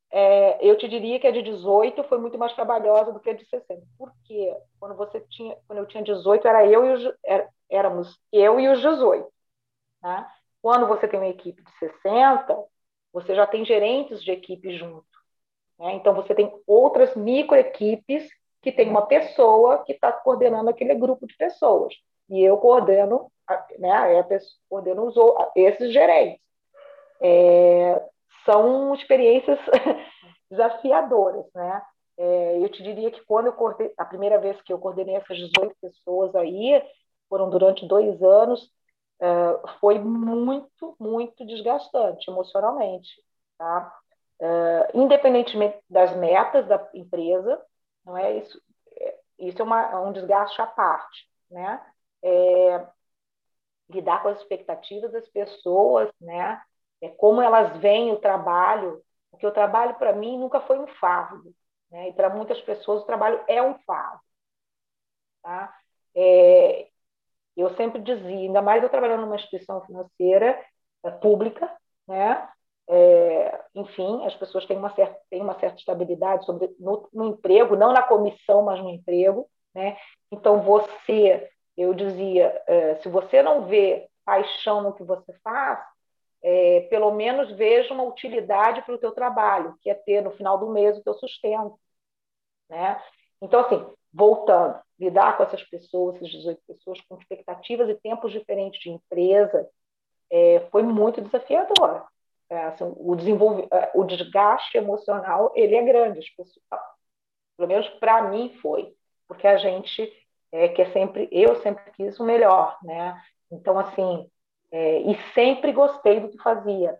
[0.10, 3.34] é, eu te diria que a de 18 foi muito mais trabalhosa do que a
[3.34, 3.82] de 60.
[3.98, 8.60] Porque quando você tinha, quando eu tinha 18, era eu e os, era, éramos eu
[8.60, 9.28] e os 18.
[10.02, 10.28] Né?
[10.62, 12.58] Quando você tem uma equipe de 60,
[13.12, 15.06] você já tem gerentes de equipe junto.
[15.78, 15.94] Né?
[15.96, 18.30] Então você tem outras microequipes
[18.62, 21.94] que tem uma pessoa que está coordenando aquele grupo de pessoas.
[22.30, 23.32] E eu coordeno,
[23.80, 24.24] né,
[24.70, 25.16] coordeno os,
[25.56, 26.42] esses gerentes.
[27.22, 28.02] É,
[28.48, 29.60] são experiências
[30.50, 31.82] desafiadoras, né?
[32.18, 35.38] É, eu te diria que quando eu coordenei, a primeira vez que eu coordenei essas
[35.38, 36.82] 18 pessoas aí,
[37.30, 38.72] foram durante dois anos,
[39.20, 39.28] é,
[39.80, 43.10] foi muito, muito desgastante emocionalmente,
[43.58, 43.94] tá?
[44.40, 47.62] É, independentemente das metas da empresa,
[48.06, 48.60] não é isso?
[48.96, 51.86] É, isso é, uma, é um desgaste à parte, né?
[52.24, 52.88] É,
[53.90, 56.62] lidar com as expectativas das pessoas, né?
[57.02, 61.54] É, como elas veem o trabalho, porque o trabalho para mim nunca foi um fardo,
[61.92, 62.10] né?
[62.10, 64.22] e para muitas pessoas o trabalho é um fardo.
[65.42, 65.74] Tá?
[66.16, 66.90] É,
[67.56, 70.64] eu sempre dizia, ainda mais eu trabalhando numa instituição financeira
[71.04, 71.72] é, pública,
[72.08, 72.48] né?
[72.90, 77.76] É, enfim, as pessoas têm uma certa, têm uma certa estabilidade sobre, no, no, emprego,
[77.76, 79.50] não na comissão, mas no emprego.
[79.76, 79.98] Né?
[80.32, 85.80] Então, você, eu dizia, é, se você não vê paixão no que você faz,
[86.44, 90.58] é, pelo menos veja uma utilidade para o teu trabalho, que é ter no final
[90.58, 91.80] do mês o teu sustento.
[92.70, 93.02] Né?
[93.42, 98.80] Então, assim, voltando, lidar com essas pessoas, essas 18 pessoas, com expectativas e tempos diferentes
[98.80, 99.68] de empresa,
[100.30, 102.06] é, foi muito desafiador.
[102.50, 106.64] É, assim, o, desenvolve, é, o desgaste emocional ele é grande, as pessoas,
[107.58, 108.96] pelo menos para mim foi,
[109.28, 110.10] porque a gente
[110.52, 113.22] é, quer sempre, eu sempre quis o melhor, né?
[113.52, 114.30] Então, assim,
[114.72, 117.00] é, e sempre gostei do que fazia,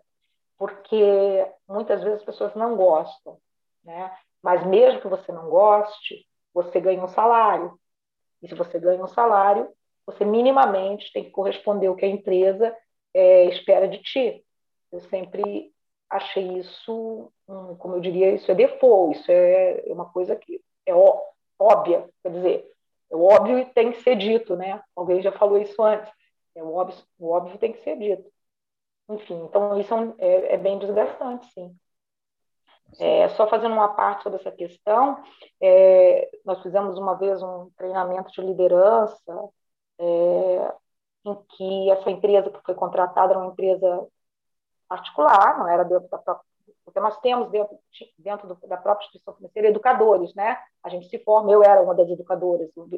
[0.56, 3.38] porque muitas vezes as pessoas não gostam,
[3.84, 4.10] né?
[4.42, 7.78] Mas mesmo que você não goste, você ganha um salário.
[8.42, 9.68] E se você ganha um salário,
[10.06, 12.74] você minimamente tem que corresponder o que a empresa
[13.12, 14.44] é, espera de ti.
[14.90, 15.72] Eu sempre
[16.08, 17.30] achei isso,
[17.78, 20.94] como eu diria, isso é default, isso é uma coisa que é
[21.58, 22.72] óbvia, quer dizer,
[23.10, 24.82] é óbvio e tem que ser dito, né?
[24.96, 26.10] Alguém já falou isso antes.
[26.58, 28.30] É, o, óbvio, o óbvio tem que ser dito.
[29.08, 31.76] Enfim, então isso é, é, é bem desgastante, sim.
[32.98, 35.22] É, só fazendo uma parte sobre essa questão,
[35.60, 39.50] é, nós fizemos uma vez um treinamento de liderança,
[39.98, 40.74] é,
[41.24, 44.08] em que essa empresa que foi contratada era uma empresa
[44.88, 46.46] particular, não era dentro da própria.
[46.84, 47.78] Porque nós temos dentro,
[48.18, 50.58] dentro do, da própria instituição financeira educadores, né?
[50.82, 52.88] A gente se forma, eu era uma das educadoras, eu,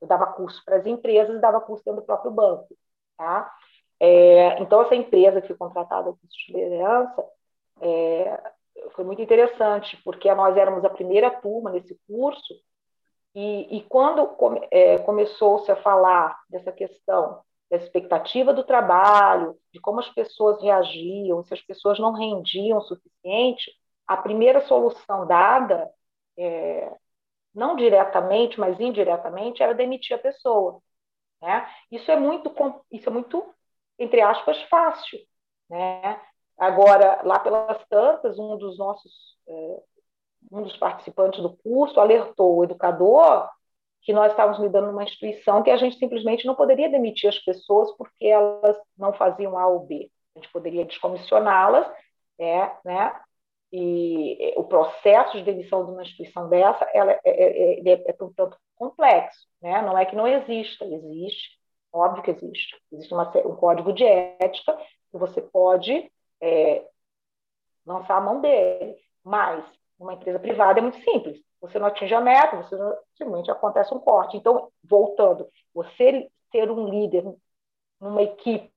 [0.00, 2.68] eu dava curso para as empresas e dava curso dentro do próprio banco.
[3.16, 3.52] Tá?
[3.98, 7.24] É, então, essa empresa que foi contratada com de liderança
[7.80, 8.52] é,
[8.94, 12.54] foi muito interessante, porque nós éramos a primeira turma nesse curso,
[13.34, 19.80] e, e quando come, é, começou-se a falar dessa questão da expectativa do trabalho, de
[19.80, 23.70] como as pessoas reagiam, se as pessoas não rendiam o suficiente,
[24.06, 25.90] a primeira solução dada,
[26.38, 26.90] é,
[27.54, 30.80] não diretamente, mas indiretamente, era demitir a pessoa.
[31.46, 31.64] Né?
[31.92, 32.52] Isso é muito,
[32.90, 33.54] isso é muito,
[33.96, 35.16] entre aspas, fácil.
[35.70, 36.20] Né?
[36.58, 39.12] Agora, lá pelas tantas, um dos nossos,
[39.48, 39.82] é,
[40.50, 43.48] um dos participantes do curso alertou o educador
[44.02, 47.92] que nós estávamos lidando numa instituição que a gente simplesmente não poderia demitir as pessoas
[47.96, 50.10] porque elas não faziam A ou B.
[50.34, 51.86] A gente poderia descomissioná-las,
[52.40, 53.20] é, né?
[53.78, 58.24] E o processo de demissão de uma instituição dessa ela é, é, é, é, é
[58.24, 59.46] um tanto complexo.
[59.60, 59.82] Né?
[59.82, 61.58] Não é que não exista, existe,
[61.92, 62.74] óbvio que existe.
[62.90, 64.74] Existe uma, um código de ética
[65.10, 66.10] que você pode
[66.40, 66.88] é,
[67.84, 69.62] lançar a mão dele, mas
[69.98, 71.38] uma empresa privada é muito simples.
[71.60, 74.38] Você não atinge a meta, você não, simplesmente acontece um corte.
[74.38, 77.30] Então, voltando, você ser um líder
[78.00, 78.72] numa equipe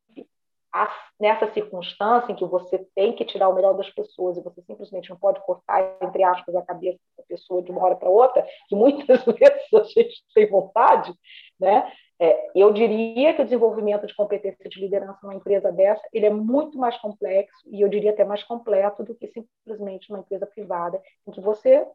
[1.19, 5.09] nessa circunstância em que você tem que tirar o melhor das pessoas e você simplesmente
[5.09, 8.75] não pode cortar, entre aspas, a cabeça da pessoa de uma hora para outra, que
[8.75, 11.13] muitas vezes a gente tem vontade,
[11.59, 11.91] né?
[12.21, 16.29] É, eu diria que o desenvolvimento de competência de liderança numa empresa dessa ele é
[16.29, 21.01] muito mais complexo e eu diria até mais completo do que simplesmente uma empresa privada,
[21.25, 21.87] em que você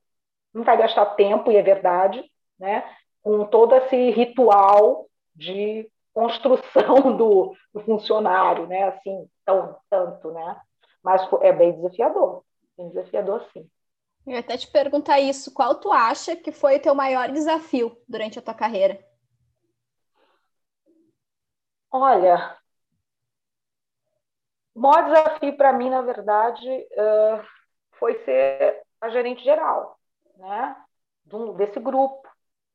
[0.53, 2.25] não vai gastar tempo, e é verdade,
[2.59, 2.85] né,
[3.23, 10.61] com todo esse ritual de construção do, do funcionário, né, assim, tão, tanto, né,
[11.03, 12.43] mas é bem desafiador,
[12.79, 13.69] bem desafiador sim.
[14.27, 17.95] Eu ia até te perguntar isso, qual tu acha que foi o teu maior desafio
[18.09, 18.99] durante a tua carreira?
[21.91, 22.57] Olha,
[24.75, 26.87] o maior desafio para mim, na verdade,
[27.99, 29.99] foi ser a gerente geral,
[30.37, 30.75] né,
[31.57, 32.27] desse grupo,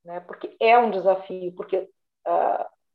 [0.06, 1.90] né, porque é um desafio, porque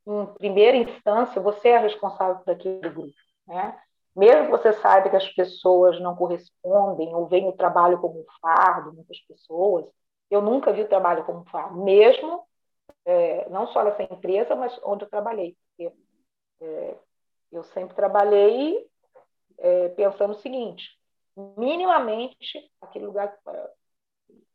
[0.07, 3.15] em primeira instância você é responsável por aquele grupo,
[3.47, 3.79] né,
[4.15, 8.27] mesmo que você saiba que as pessoas não correspondem ou veem o trabalho como um
[8.41, 9.87] fardo, muitas pessoas,
[10.31, 12.45] eu nunca vi o trabalho como um fardo, mesmo
[13.05, 15.93] é, não só nessa empresa, mas onde eu trabalhei, porque
[16.61, 16.97] é,
[17.53, 18.87] eu sempre trabalhei
[19.59, 20.99] é, pensando o seguinte:
[21.57, 23.37] minimamente aquele lugar,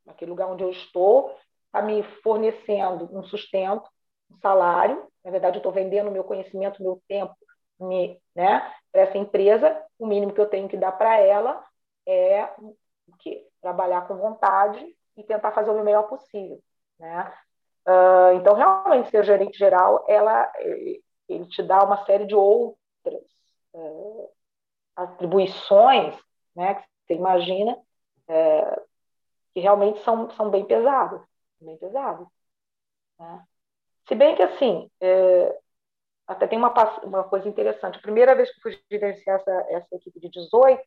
[0.08, 1.36] aquele lugar onde eu estou
[1.66, 3.88] está me fornecendo um sustento,
[4.32, 5.08] um salário.
[5.24, 7.36] Na verdade, eu estou vendendo meu conhecimento, meu tempo,
[7.80, 9.84] me, né, para essa empresa.
[9.98, 11.64] O mínimo que eu tenho que dar para ela
[12.08, 12.76] é o
[13.20, 13.48] quê?
[13.62, 16.60] Trabalhar com vontade e tentar fazer o melhor possível,
[16.98, 17.34] né?
[17.88, 20.52] Uh, então, realmente, ser gerente geral, ela
[21.30, 23.24] ele te dá uma série de outras
[23.74, 24.30] é,
[24.96, 26.16] atribuições,
[26.56, 27.78] né, que você imagina,
[28.28, 28.82] é,
[29.54, 31.22] que realmente são, são bem pesadas,
[31.62, 32.28] bem pesadas.
[33.20, 33.44] Né?
[34.10, 35.58] Se bem que, assim, é,
[36.28, 38.00] até tem uma, uma coisa interessante.
[38.00, 40.84] A primeira vez que fui gerenciar essa, essa equipe de 18,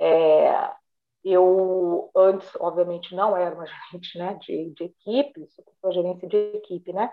[0.00, 0.72] é,
[1.24, 5.46] eu antes, obviamente, não era uma gerente né, de, de equipe,
[5.80, 7.12] sou gerência de equipe, né?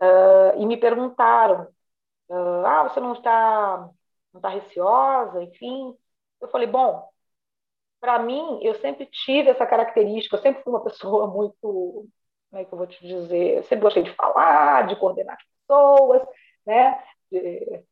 [0.00, 1.68] Uh, e me perguntaram,
[2.28, 3.88] uh, ah, você não está
[4.32, 5.96] não está receosa, enfim.
[6.40, 7.08] Eu falei, bom,
[8.00, 12.08] para mim, eu sempre tive essa característica, eu sempre fui uma pessoa muito,
[12.52, 15.44] como é que eu vou te dizer, eu sempre gostei de falar, de coordenar as
[15.44, 16.22] pessoas,
[16.66, 17.02] né?
[17.30, 17.82] De,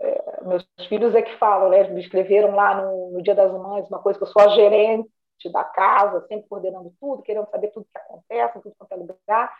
[0.00, 1.88] é, meus filhos é que falam, né?
[1.88, 5.08] Me escreveram lá no, no Dia das Mães uma coisa que eu sou a gerente
[5.50, 9.50] da casa, sempre coordenando tudo, querendo saber tudo que acontece, tudo quanto é lugar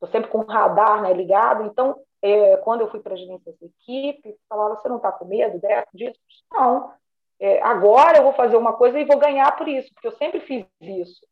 [0.00, 1.64] estou sempre com o radar né, ligado.
[1.64, 5.26] Então, é, quando eu fui para a gerência da equipe, falava: você não está com
[5.26, 5.60] medo
[5.92, 6.18] disso?
[6.50, 6.92] Não.
[7.38, 10.40] É, agora eu vou fazer uma coisa e vou ganhar por isso, porque eu sempre
[10.40, 11.26] fiz isso.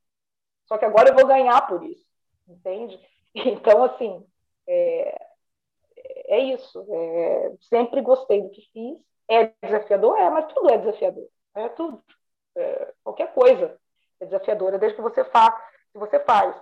[0.66, 2.04] Só que agora eu vou ganhar por isso,
[2.48, 2.98] entende?
[3.34, 4.26] Então, assim,
[4.66, 5.28] é,
[6.28, 6.84] é isso.
[6.90, 8.98] É, sempre gostei do que fiz.
[9.28, 10.16] É desafiador?
[10.18, 11.28] É, mas tudo é desafiador.
[11.54, 12.02] É tudo.
[12.56, 13.78] É, qualquer coisa
[14.20, 15.52] é desafiadora, desde que você, fa
[15.92, 16.56] que você faz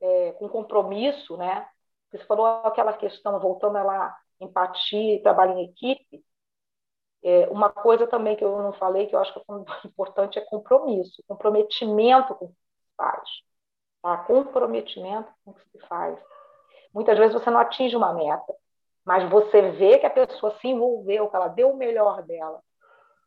[0.00, 1.68] é, com compromisso, né?
[2.10, 6.24] Você falou aquela questão, voltando lá, empatia trabalho em equipe.
[7.22, 9.42] É, uma coisa também que eu não falei, que eu acho que é
[9.86, 12.54] importante, é compromisso, comprometimento com o que
[12.96, 13.28] faz.
[14.06, 14.18] Tá?
[14.18, 16.16] Comprometimento com o que se faz.
[16.94, 18.54] Muitas vezes você não atinge uma meta,
[19.04, 22.62] mas você vê que a pessoa se envolveu, que ela deu o melhor dela,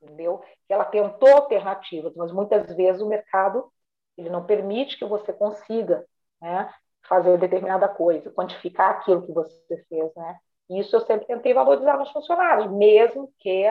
[0.01, 0.41] entendeu?
[0.65, 3.69] Que ela tentou alternativas, mas muitas vezes o mercado
[4.17, 6.05] ele não permite que você consiga
[6.41, 6.73] né?
[7.05, 10.39] fazer determinada coisa, quantificar aquilo que você fez, né?
[10.69, 13.65] Isso eu sempre tentei valorizar nos funcionários, mesmo que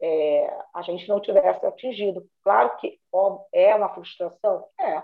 [0.00, 2.24] é, a gente não tivesse atingido.
[2.44, 5.02] Claro que ó, é uma frustração, é.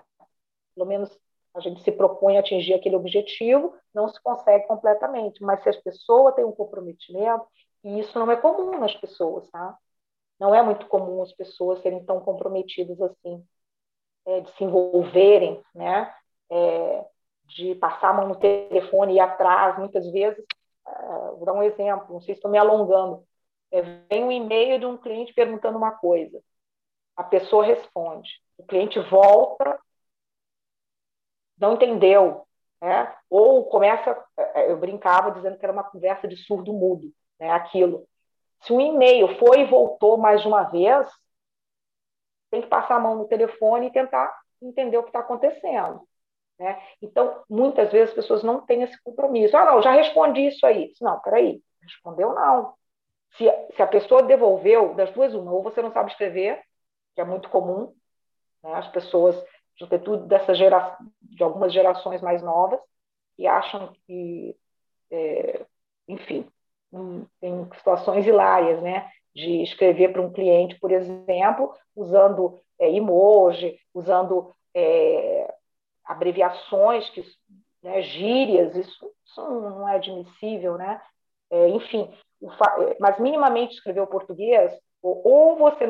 [0.77, 1.11] Pelo menos
[1.55, 5.43] a gente se propõe a atingir aquele objetivo, não se consegue completamente.
[5.43, 7.45] Mas se as pessoas têm um comprometimento,
[7.83, 9.77] e isso não é comum nas pessoas, tá?
[10.39, 13.45] Não é muito comum as pessoas serem tão comprometidas assim,
[14.27, 16.15] é, de se envolverem, né?
[16.51, 17.07] é,
[17.45, 20.45] de passar a mão no telefone e ir atrás, muitas vezes,
[20.87, 23.25] uh, vou dar um exemplo, não sei se estou me alongando,
[23.71, 26.41] é, vem um e-mail de um cliente perguntando uma coisa,
[27.17, 29.79] a pessoa responde, o cliente volta,
[31.59, 32.47] não entendeu,
[32.81, 33.15] né?
[33.31, 37.51] ou começa, é, eu brincava dizendo que era uma conversa de surdo-mudo, né?
[37.51, 38.07] aquilo.
[38.63, 41.09] Se um e-mail foi e voltou mais de uma vez,
[42.51, 46.07] tem que passar a mão no telefone e tentar entender o que está acontecendo.
[46.59, 46.81] Né?
[47.03, 49.57] Então, muitas vezes as pessoas não têm esse compromisso.
[49.57, 50.93] Ah, não, já respondi isso aí.
[51.01, 52.75] Não, peraí, respondeu não.
[53.37, 56.63] Se, se a pessoa devolveu, das duas, uma, ou você não sabe escrever,
[57.15, 57.95] que é muito comum,
[58.63, 58.75] né?
[58.75, 59.37] as pessoas,
[59.79, 62.81] sobretudo dessa gera, de algumas gerações mais novas,
[63.39, 64.57] e acham que,
[65.11, 65.67] é,
[66.09, 66.47] enfim,
[66.93, 69.11] hum, tem situações hilárias, né?
[69.35, 75.55] De escrever para um cliente, por exemplo, usando é, emoji, usando é,
[76.05, 77.23] abreviações que
[77.83, 81.01] né, gírias, isso, isso, não é admissível, né?
[81.51, 82.11] É, enfim,
[82.99, 85.87] mas minimamente escrever o português, ou, você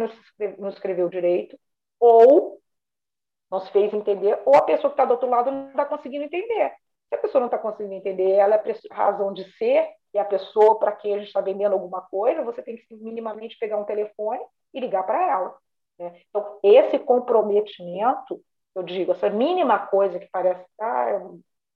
[0.58, 1.58] não escreveu direito,
[1.98, 2.60] ou
[3.50, 6.24] não se fez entender, ou a pessoa que está do outro lado não está conseguindo
[6.24, 6.72] entender.
[7.08, 10.24] Se a pessoa não está conseguindo entender, ela é a razão de ser, e a
[10.24, 13.84] pessoa para quem a gente está vendendo alguma coisa, você tem que minimamente pegar um
[13.84, 15.56] telefone e ligar para ela.
[15.98, 16.20] Né?
[16.28, 18.42] Então, esse comprometimento,
[18.74, 21.20] eu digo, essa mínima coisa que parece, ah,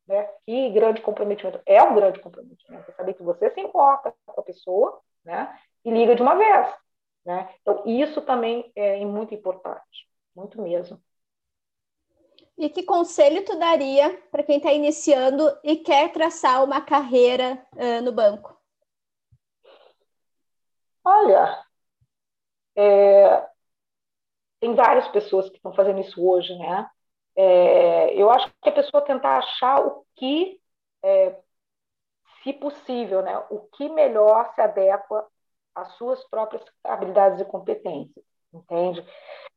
[0.06, 4.40] né, que grande comprometimento, é um grande comprometimento, é saber que você se importa com
[4.40, 6.74] a pessoa né, e liga de uma vez.
[7.24, 7.48] Né?
[7.61, 11.00] Então, isso também é muito importante, muito mesmo.
[12.61, 18.03] E que conselho tu daria para quem está iniciando e quer traçar uma carreira uh,
[18.03, 18.55] no banco?
[21.03, 21.64] Olha,
[22.77, 23.49] é,
[24.61, 26.87] tem várias pessoas que estão fazendo isso hoje, né?
[27.35, 30.61] É, eu acho que a pessoa tentar achar o que,
[31.03, 31.35] é,
[32.42, 33.38] se possível, né?
[33.49, 35.27] O que melhor se adequa
[35.75, 39.03] às suas próprias habilidades e competências, entende?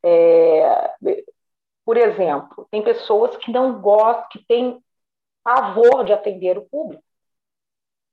[0.02, 0.94] É,
[1.86, 4.84] por exemplo, tem pessoas que não gostam, que têm
[5.44, 7.04] pavor de atender o público,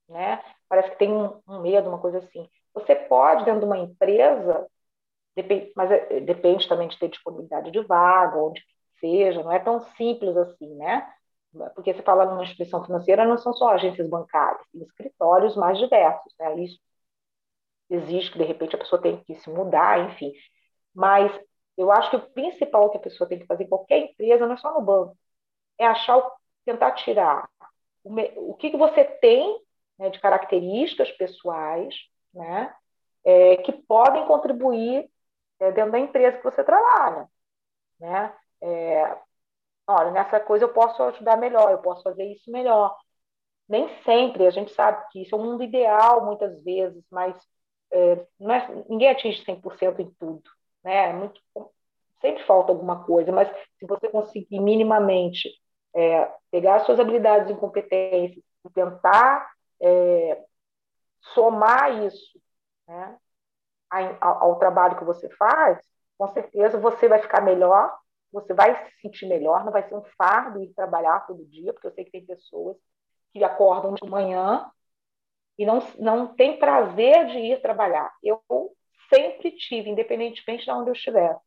[0.08, 0.42] né?
[0.68, 2.48] Parece que tem um, um medo, uma coisa assim.
[2.74, 4.66] Você pode, dentro de uma empresa,
[5.76, 8.62] mas é, depende também de ter disponibilidade de vaga, onde
[8.98, 11.06] seja, não é tão simples assim, né?
[11.74, 16.32] Porque você fala numa instituição financeira, não são só agências bancárias, tem escritórios mais diversos,
[16.38, 16.60] né?
[16.60, 16.78] Isso
[17.88, 20.32] exige que, de repente, a pessoa tem que se mudar, enfim.
[20.94, 21.32] Mas
[21.76, 24.54] eu acho que o principal que a pessoa tem que fazer em qualquer empresa, não
[24.54, 25.16] é só no banco,
[25.78, 26.22] é achar,
[26.64, 27.48] tentar tirar
[28.04, 29.60] o, o que, que você tem
[29.98, 31.94] né, de características pessoais,
[32.34, 32.74] né,
[33.24, 35.10] é, que podem contribuir
[35.60, 37.28] é, dentro da empresa que você trabalha,
[38.00, 38.34] né?
[38.62, 39.18] É,
[39.86, 42.96] olha, nessa coisa eu posso ajudar melhor, eu posso fazer isso melhor.
[43.68, 47.36] Nem sempre, a gente sabe que isso é um mundo ideal muitas vezes, mas
[47.92, 48.26] é, é,
[48.88, 50.50] ninguém atinge 100% em tudo,
[50.82, 51.10] né?
[51.10, 51.40] É muito,
[52.20, 55.50] sempre falta alguma coisa, mas se você conseguir minimamente
[55.94, 60.44] é, pegar suas habilidades e competências e tentar é,
[61.34, 62.40] somar isso
[62.86, 63.18] né,
[64.20, 65.78] ao, ao, trabalho que você faz,
[66.18, 67.96] com certeza você vai ficar melhor,
[68.32, 71.86] você vai se sentir melhor, não vai ser um fardo ir trabalhar todo dia, porque
[71.86, 72.76] eu sei que tem pessoas
[73.32, 74.70] que acordam de manhã
[75.58, 78.12] e não, não tem prazer de ir trabalhar.
[78.22, 78.42] Eu
[79.12, 81.40] sempre tive, independentemente de onde eu estivesse.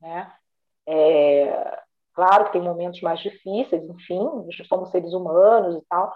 [0.00, 0.32] Né?
[0.86, 1.82] É,
[2.14, 4.26] claro que tem momentos mais difíceis, enfim,
[4.66, 6.12] somos seres humanos e tal,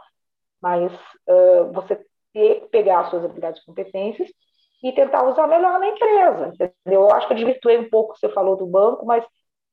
[0.60, 0.92] mas
[1.28, 4.28] uh, você ter, pegar as suas habilidades e competências
[4.82, 7.02] e tentar usar melhor na empresa, entendeu?
[7.02, 9.24] Eu acho que eu desvirtuei um pouco o que você falou do banco, mas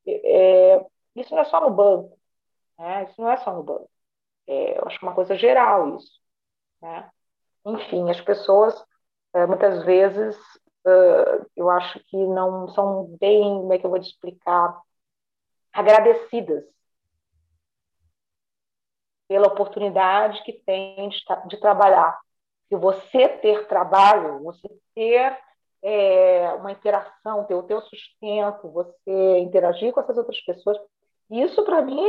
[0.08, 2.18] é, isso não é só no banco,
[2.78, 3.04] né?
[3.10, 3.90] Isso não é só no banco.
[4.48, 6.20] É, eu acho que é uma coisa geral isso,
[6.82, 7.10] né?
[7.66, 8.84] Enfim, as pessoas
[9.34, 10.38] é, muitas vezes
[10.86, 14.80] uh, eu acho que não são bem, como é que eu vou te explicar,
[15.72, 16.64] agradecidas
[19.28, 21.18] pela oportunidade que tem de,
[21.48, 22.20] de trabalhar.
[22.70, 25.38] E você ter trabalho, você ter
[25.82, 30.78] é, uma interação, ter o teu sustento, você interagir com essas outras pessoas,
[31.30, 32.08] isso para mim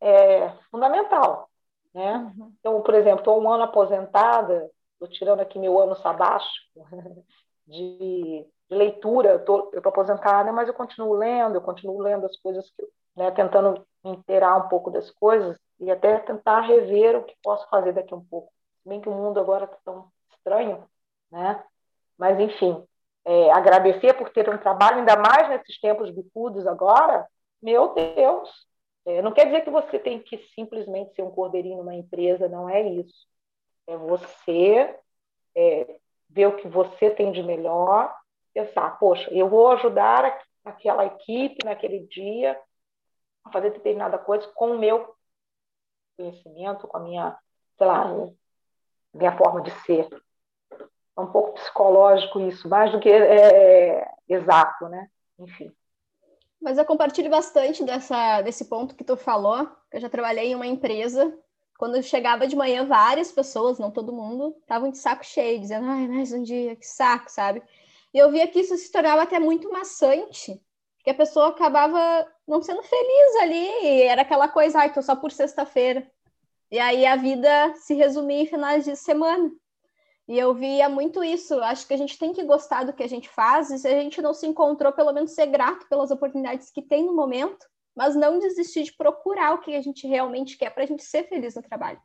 [0.00, 1.48] é fundamental.
[1.92, 2.32] Né?
[2.36, 2.52] Uhum.
[2.58, 6.50] Então, por exemplo, estou um ano aposentada, estou tirando aqui meu ano sabático,
[7.66, 9.30] de, de leitura.
[9.30, 13.30] Eu tô, estou aposentada, mas eu continuo lendo, eu continuo lendo as coisas, que, né,
[13.30, 18.14] tentando inteirar um pouco das coisas e até tentar rever o que posso fazer daqui
[18.14, 18.52] um pouco.
[18.84, 20.84] Bem que o mundo agora está tão estranho,
[21.30, 21.62] né?
[22.16, 22.86] Mas, enfim,
[23.24, 27.26] é, agradecer por ter um trabalho, ainda mais nesses tempos bicudos agora,
[27.60, 28.48] meu Deus,
[29.04, 32.68] é, não quer dizer que você tem que simplesmente ser um cordeirinho numa empresa, não
[32.68, 33.26] é isso.
[33.86, 34.96] É você
[35.54, 35.98] é,
[36.28, 38.14] ver o que você tem de melhor,
[38.52, 42.58] pensar, poxa, eu vou ajudar aquela equipe naquele dia
[43.44, 45.14] a fazer determinada coisa com o meu
[46.16, 47.38] conhecimento, com a minha,
[47.76, 48.04] sei lá,
[49.14, 50.08] minha forma de ser.
[51.16, 55.08] É um pouco psicológico isso, mais do que é, é, exato, né?
[55.38, 55.72] Enfim.
[56.60, 60.66] Mas eu compartilho bastante dessa, desse ponto que tu falou, eu já trabalhei em uma
[60.66, 61.32] empresa
[61.78, 66.08] quando chegava de manhã, várias pessoas, não todo mundo, estavam de saco cheio, dizendo, ai,
[66.08, 67.62] mais um dia, que saco, sabe?
[68.14, 70.60] E eu via que isso se tornava até muito maçante,
[71.04, 75.30] que a pessoa acabava não sendo feliz ali, era aquela coisa, ai, tô só por
[75.30, 76.10] sexta-feira.
[76.70, 79.50] E aí a vida se resumia em finais de semana.
[80.28, 81.60] E eu via muito isso.
[81.62, 83.92] Acho que a gente tem que gostar do que a gente faz, e se a
[83.92, 87.66] gente não se encontrou, pelo menos ser grato pelas oportunidades que tem no momento,
[87.96, 91.24] mas não desistir de procurar o que a gente realmente quer para a gente ser
[91.24, 92.00] feliz no trabalho.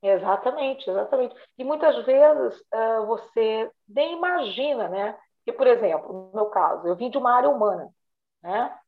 [0.00, 1.34] Exatamente, exatamente.
[1.58, 5.18] E muitas vezes uh, você nem imagina, né?
[5.44, 7.88] Que, por exemplo, no meu caso, eu vim de uma área humana,
[8.42, 8.78] né?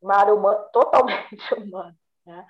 [0.00, 2.46] Uma área humana, totalmente humana, né?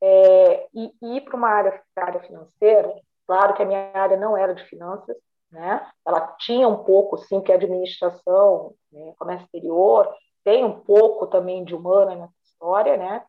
[0.00, 2.94] É, e, ir para uma área, área financeira,
[3.26, 5.16] claro que a minha área não era de finanças,
[5.50, 5.90] né?
[6.06, 9.14] Ela tinha um pouco, sim, que é administração, né?
[9.18, 13.24] comércio exterior, tem um pouco também de humana na história, né?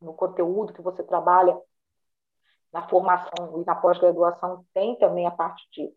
[0.00, 1.58] No conteúdo que você trabalha
[2.72, 5.94] na formação e na pós-graduação tem também a parte de,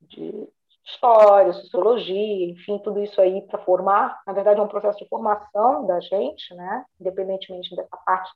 [0.00, 0.48] de
[0.84, 4.20] história, sociologia, enfim, tudo isso aí para formar.
[4.26, 6.84] Na verdade, é um processo de formação da gente, né?
[7.00, 8.32] Independentemente dessa parte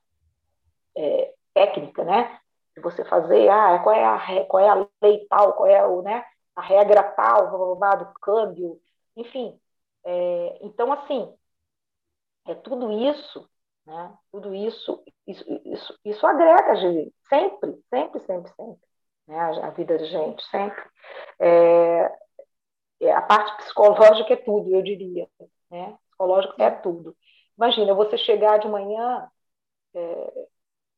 [0.96, 2.38] é, técnica, né?
[2.76, 6.02] De você fazer, ah, qual é a, qual é a lei tal, qual é o,
[6.02, 6.24] né?
[6.54, 8.80] A regra tal, do câmbio,
[9.16, 9.58] enfim.
[10.04, 11.32] É, então, assim,
[12.46, 13.48] é tudo isso
[13.86, 14.14] né?
[14.30, 18.80] Tudo isso, isso, isso, isso agrega gente, sempre, sempre, sempre, sempre,
[19.26, 19.40] né?
[19.62, 20.82] a, vida da gente, sempre.
[21.38, 22.16] É,
[23.00, 25.28] é, a parte psicológica é tudo, eu diria.
[25.70, 25.96] Né?
[26.10, 27.16] Psicológico é tudo.
[27.56, 29.28] Imagina, você chegar de manhã,
[29.94, 30.46] é,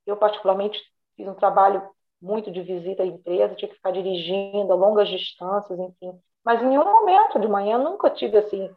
[0.06, 0.80] eu particularmente
[1.16, 1.88] fiz um trabalho
[2.20, 6.20] muito de visita à empresa, tinha que ficar dirigindo a longas distâncias, enfim.
[6.44, 8.70] Mas em nenhum momento de manhã nunca tive assim.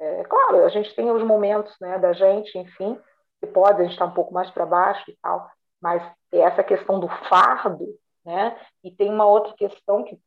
[0.00, 2.98] É, claro, a gente tem os momentos né, da gente, enfim,
[3.38, 6.98] que pode, a gente está um pouco mais para baixo e tal, mas essa questão
[6.98, 7.86] do fardo,
[8.24, 8.58] né?
[8.82, 10.18] E tem uma outra questão que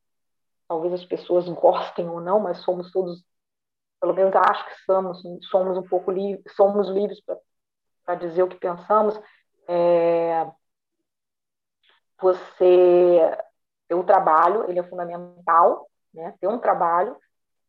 [0.68, 3.24] talvez as pessoas gostem ou não, mas somos todos,
[4.00, 7.20] pelo menos acho que somos, somos um pouco livres, somos livres
[8.06, 9.20] para dizer o que pensamos.
[9.68, 10.52] É,
[12.22, 13.38] você
[13.88, 16.36] ter o trabalho, ele é fundamental, né?
[16.40, 17.18] Ter um trabalho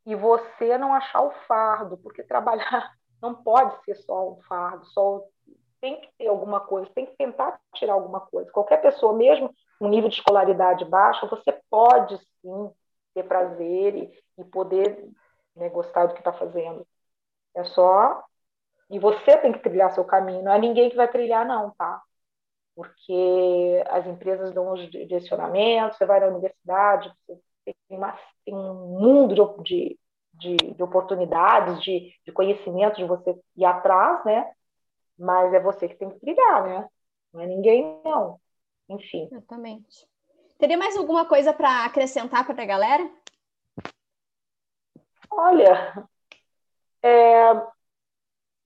[0.07, 5.25] e você não achar o fardo, porque trabalhar não pode ser só um fardo, só
[5.81, 8.51] tem que ter alguma coisa, tem que tentar tirar alguma coisa.
[8.51, 12.71] Qualquer pessoa, mesmo com nível de escolaridade baixo, você pode sim
[13.15, 15.09] ter prazer e, e poder
[15.55, 16.87] né, gostar do que está fazendo.
[17.55, 18.25] É só.
[18.91, 22.03] E você tem que trilhar seu caminho, não é ninguém que vai trilhar, não, tá?
[22.75, 28.99] Porque as empresas dão os direcionamentos, você vai na universidade, você tem, uma, tem um
[28.99, 29.99] mundo de,
[30.33, 34.51] de, de oportunidades, de, de conhecimento de você ir atrás, né?
[35.19, 36.89] mas é você que tem que brigar, né?
[37.33, 38.41] Não é ninguém, não.
[38.89, 39.29] Enfim.
[39.31, 40.07] Exatamente.
[40.59, 43.11] Teria mais alguma coisa para acrescentar para a galera?
[45.31, 46.07] Olha,
[47.03, 47.55] é...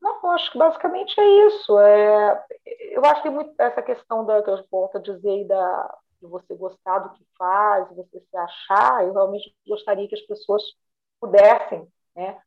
[0.01, 1.79] não, acho que basicamente é isso.
[1.79, 2.45] É...
[2.91, 6.27] Eu acho que tem muito essa questão da que eu volto a dizer da de
[6.27, 9.05] você gostar do que faz, você se achar.
[9.05, 10.63] Eu realmente gostaria que as pessoas
[11.21, 12.41] pudessem, né,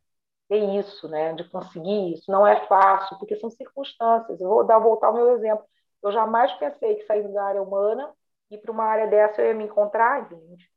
[0.47, 2.31] ter isso, né, de conseguir isso.
[2.31, 4.39] Não é fácil, porque são circunstâncias.
[4.39, 5.65] Eu vou dar voltar ao meu exemplo.
[6.03, 8.13] Eu jamais pensei que sair da área humana
[8.49, 10.69] e para uma área dessa eu ia me encontrar, gente.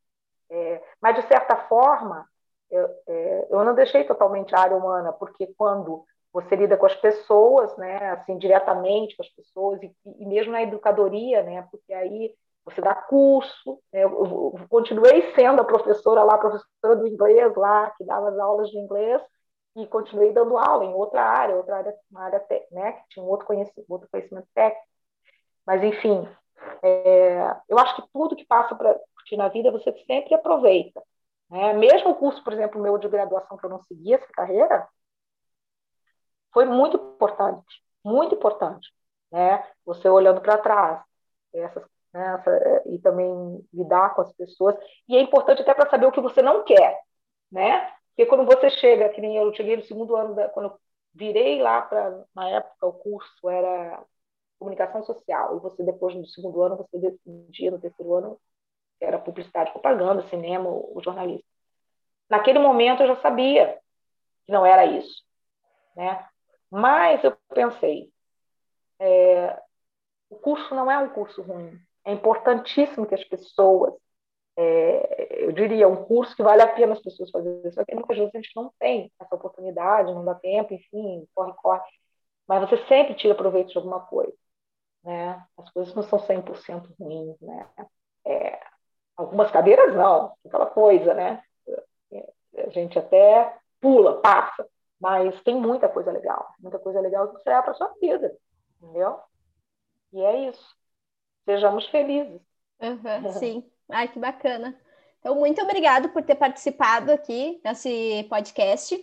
[0.51, 2.29] É, mas, de certa forma,
[2.71, 6.95] eu, é, eu não deixei totalmente a área humana, porque quando você lida com as
[6.97, 12.35] pessoas, né, assim, diretamente com as pessoas, e, e mesmo na educadoria, né, porque aí
[12.65, 18.05] você dá curso, né, eu, continuei sendo a professora lá, professora do inglês lá, que
[18.05, 19.23] dava as aulas de inglês,
[19.77, 23.29] e continuei dando aula em outra área, outra área, uma área né, que tinha um
[23.29, 24.87] outro conhecimento, outro conhecimento técnico.
[25.67, 26.29] Mas, enfim,
[26.83, 31.03] é, eu acho que tudo que passa para ti na vida você sempre aproveita.
[31.51, 31.73] Né?
[31.73, 34.89] Mesmo o curso, por exemplo, meu de graduação, que eu não segui essa carreira,
[36.53, 38.93] foi muito importante, muito importante.
[39.31, 39.65] Né?
[39.85, 41.03] Você olhando para trás,
[41.53, 41.85] essas,
[42.15, 44.77] né, essa, e também lidar com as pessoas.
[45.09, 47.01] E é importante até para saber o que você não quer.
[47.51, 47.93] Né?
[48.11, 50.79] Porque quando você chega, que nem eu cheguei no segundo ano, da, quando eu
[51.13, 54.03] virei lá para, na época, o curso era
[54.59, 58.41] comunicação social, e você depois no segundo ano, você decidia no terceiro ano,
[59.01, 61.45] era publicidade, propaganda, cinema, o jornalismo.
[62.31, 63.79] Naquele momento eu já sabia
[64.47, 65.23] que não era isso,
[65.95, 66.27] né?
[66.71, 68.11] Mas eu pensei,
[68.99, 69.61] é,
[70.31, 71.79] o curso não é um curso ruim.
[72.05, 73.95] É importantíssimo que as pessoas
[74.57, 77.71] é, eu diria, um curso que vale a pena as pessoas fazerem.
[77.73, 81.53] Só que muitas vezes a gente não tem essa oportunidade, não dá tempo, enfim, corre,
[81.55, 81.83] corre.
[82.47, 84.35] Mas você sempre tira proveito de alguma coisa.
[85.03, 85.45] Né?
[85.57, 87.39] As coisas não são 100% ruins.
[87.41, 87.69] Né?
[88.25, 88.61] É,
[89.17, 91.43] algumas cadeiras não, aquela coisa, né?
[92.57, 94.67] A gente até pula, passa,
[95.01, 98.35] mas tem muita coisa legal, muita coisa legal que você leva para sua vida,
[98.81, 99.19] entendeu?
[100.13, 100.77] E é isso.
[101.45, 102.41] Sejamos felizes.
[102.81, 103.71] Uhum, sim.
[103.91, 104.79] Ai, que bacana.
[105.21, 108.97] Então, muito obrigado por ter participado aqui nesse podcast.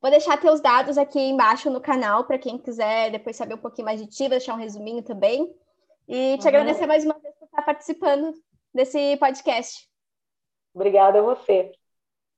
[0.00, 3.86] Vou deixar teus dados aqui embaixo no canal para quem quiser depois saber um pouquinho
[3.86, 5.54] mais de ti, vou deixar um resuminho também.
[6.08, 6.48] E te uhum.
[6.48, 8.34] agradecer mais uma vez por estar participando
[8.74, 9.88] desse podcast.
[10.74, 11.72] Obrigada a você.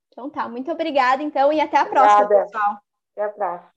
[0.09, 2.27] Então tá, muito obrigada então e até a obrigada.
[2.27, 2.79] próxima, pessoal.
[3.17, 3.74] Até a próxima.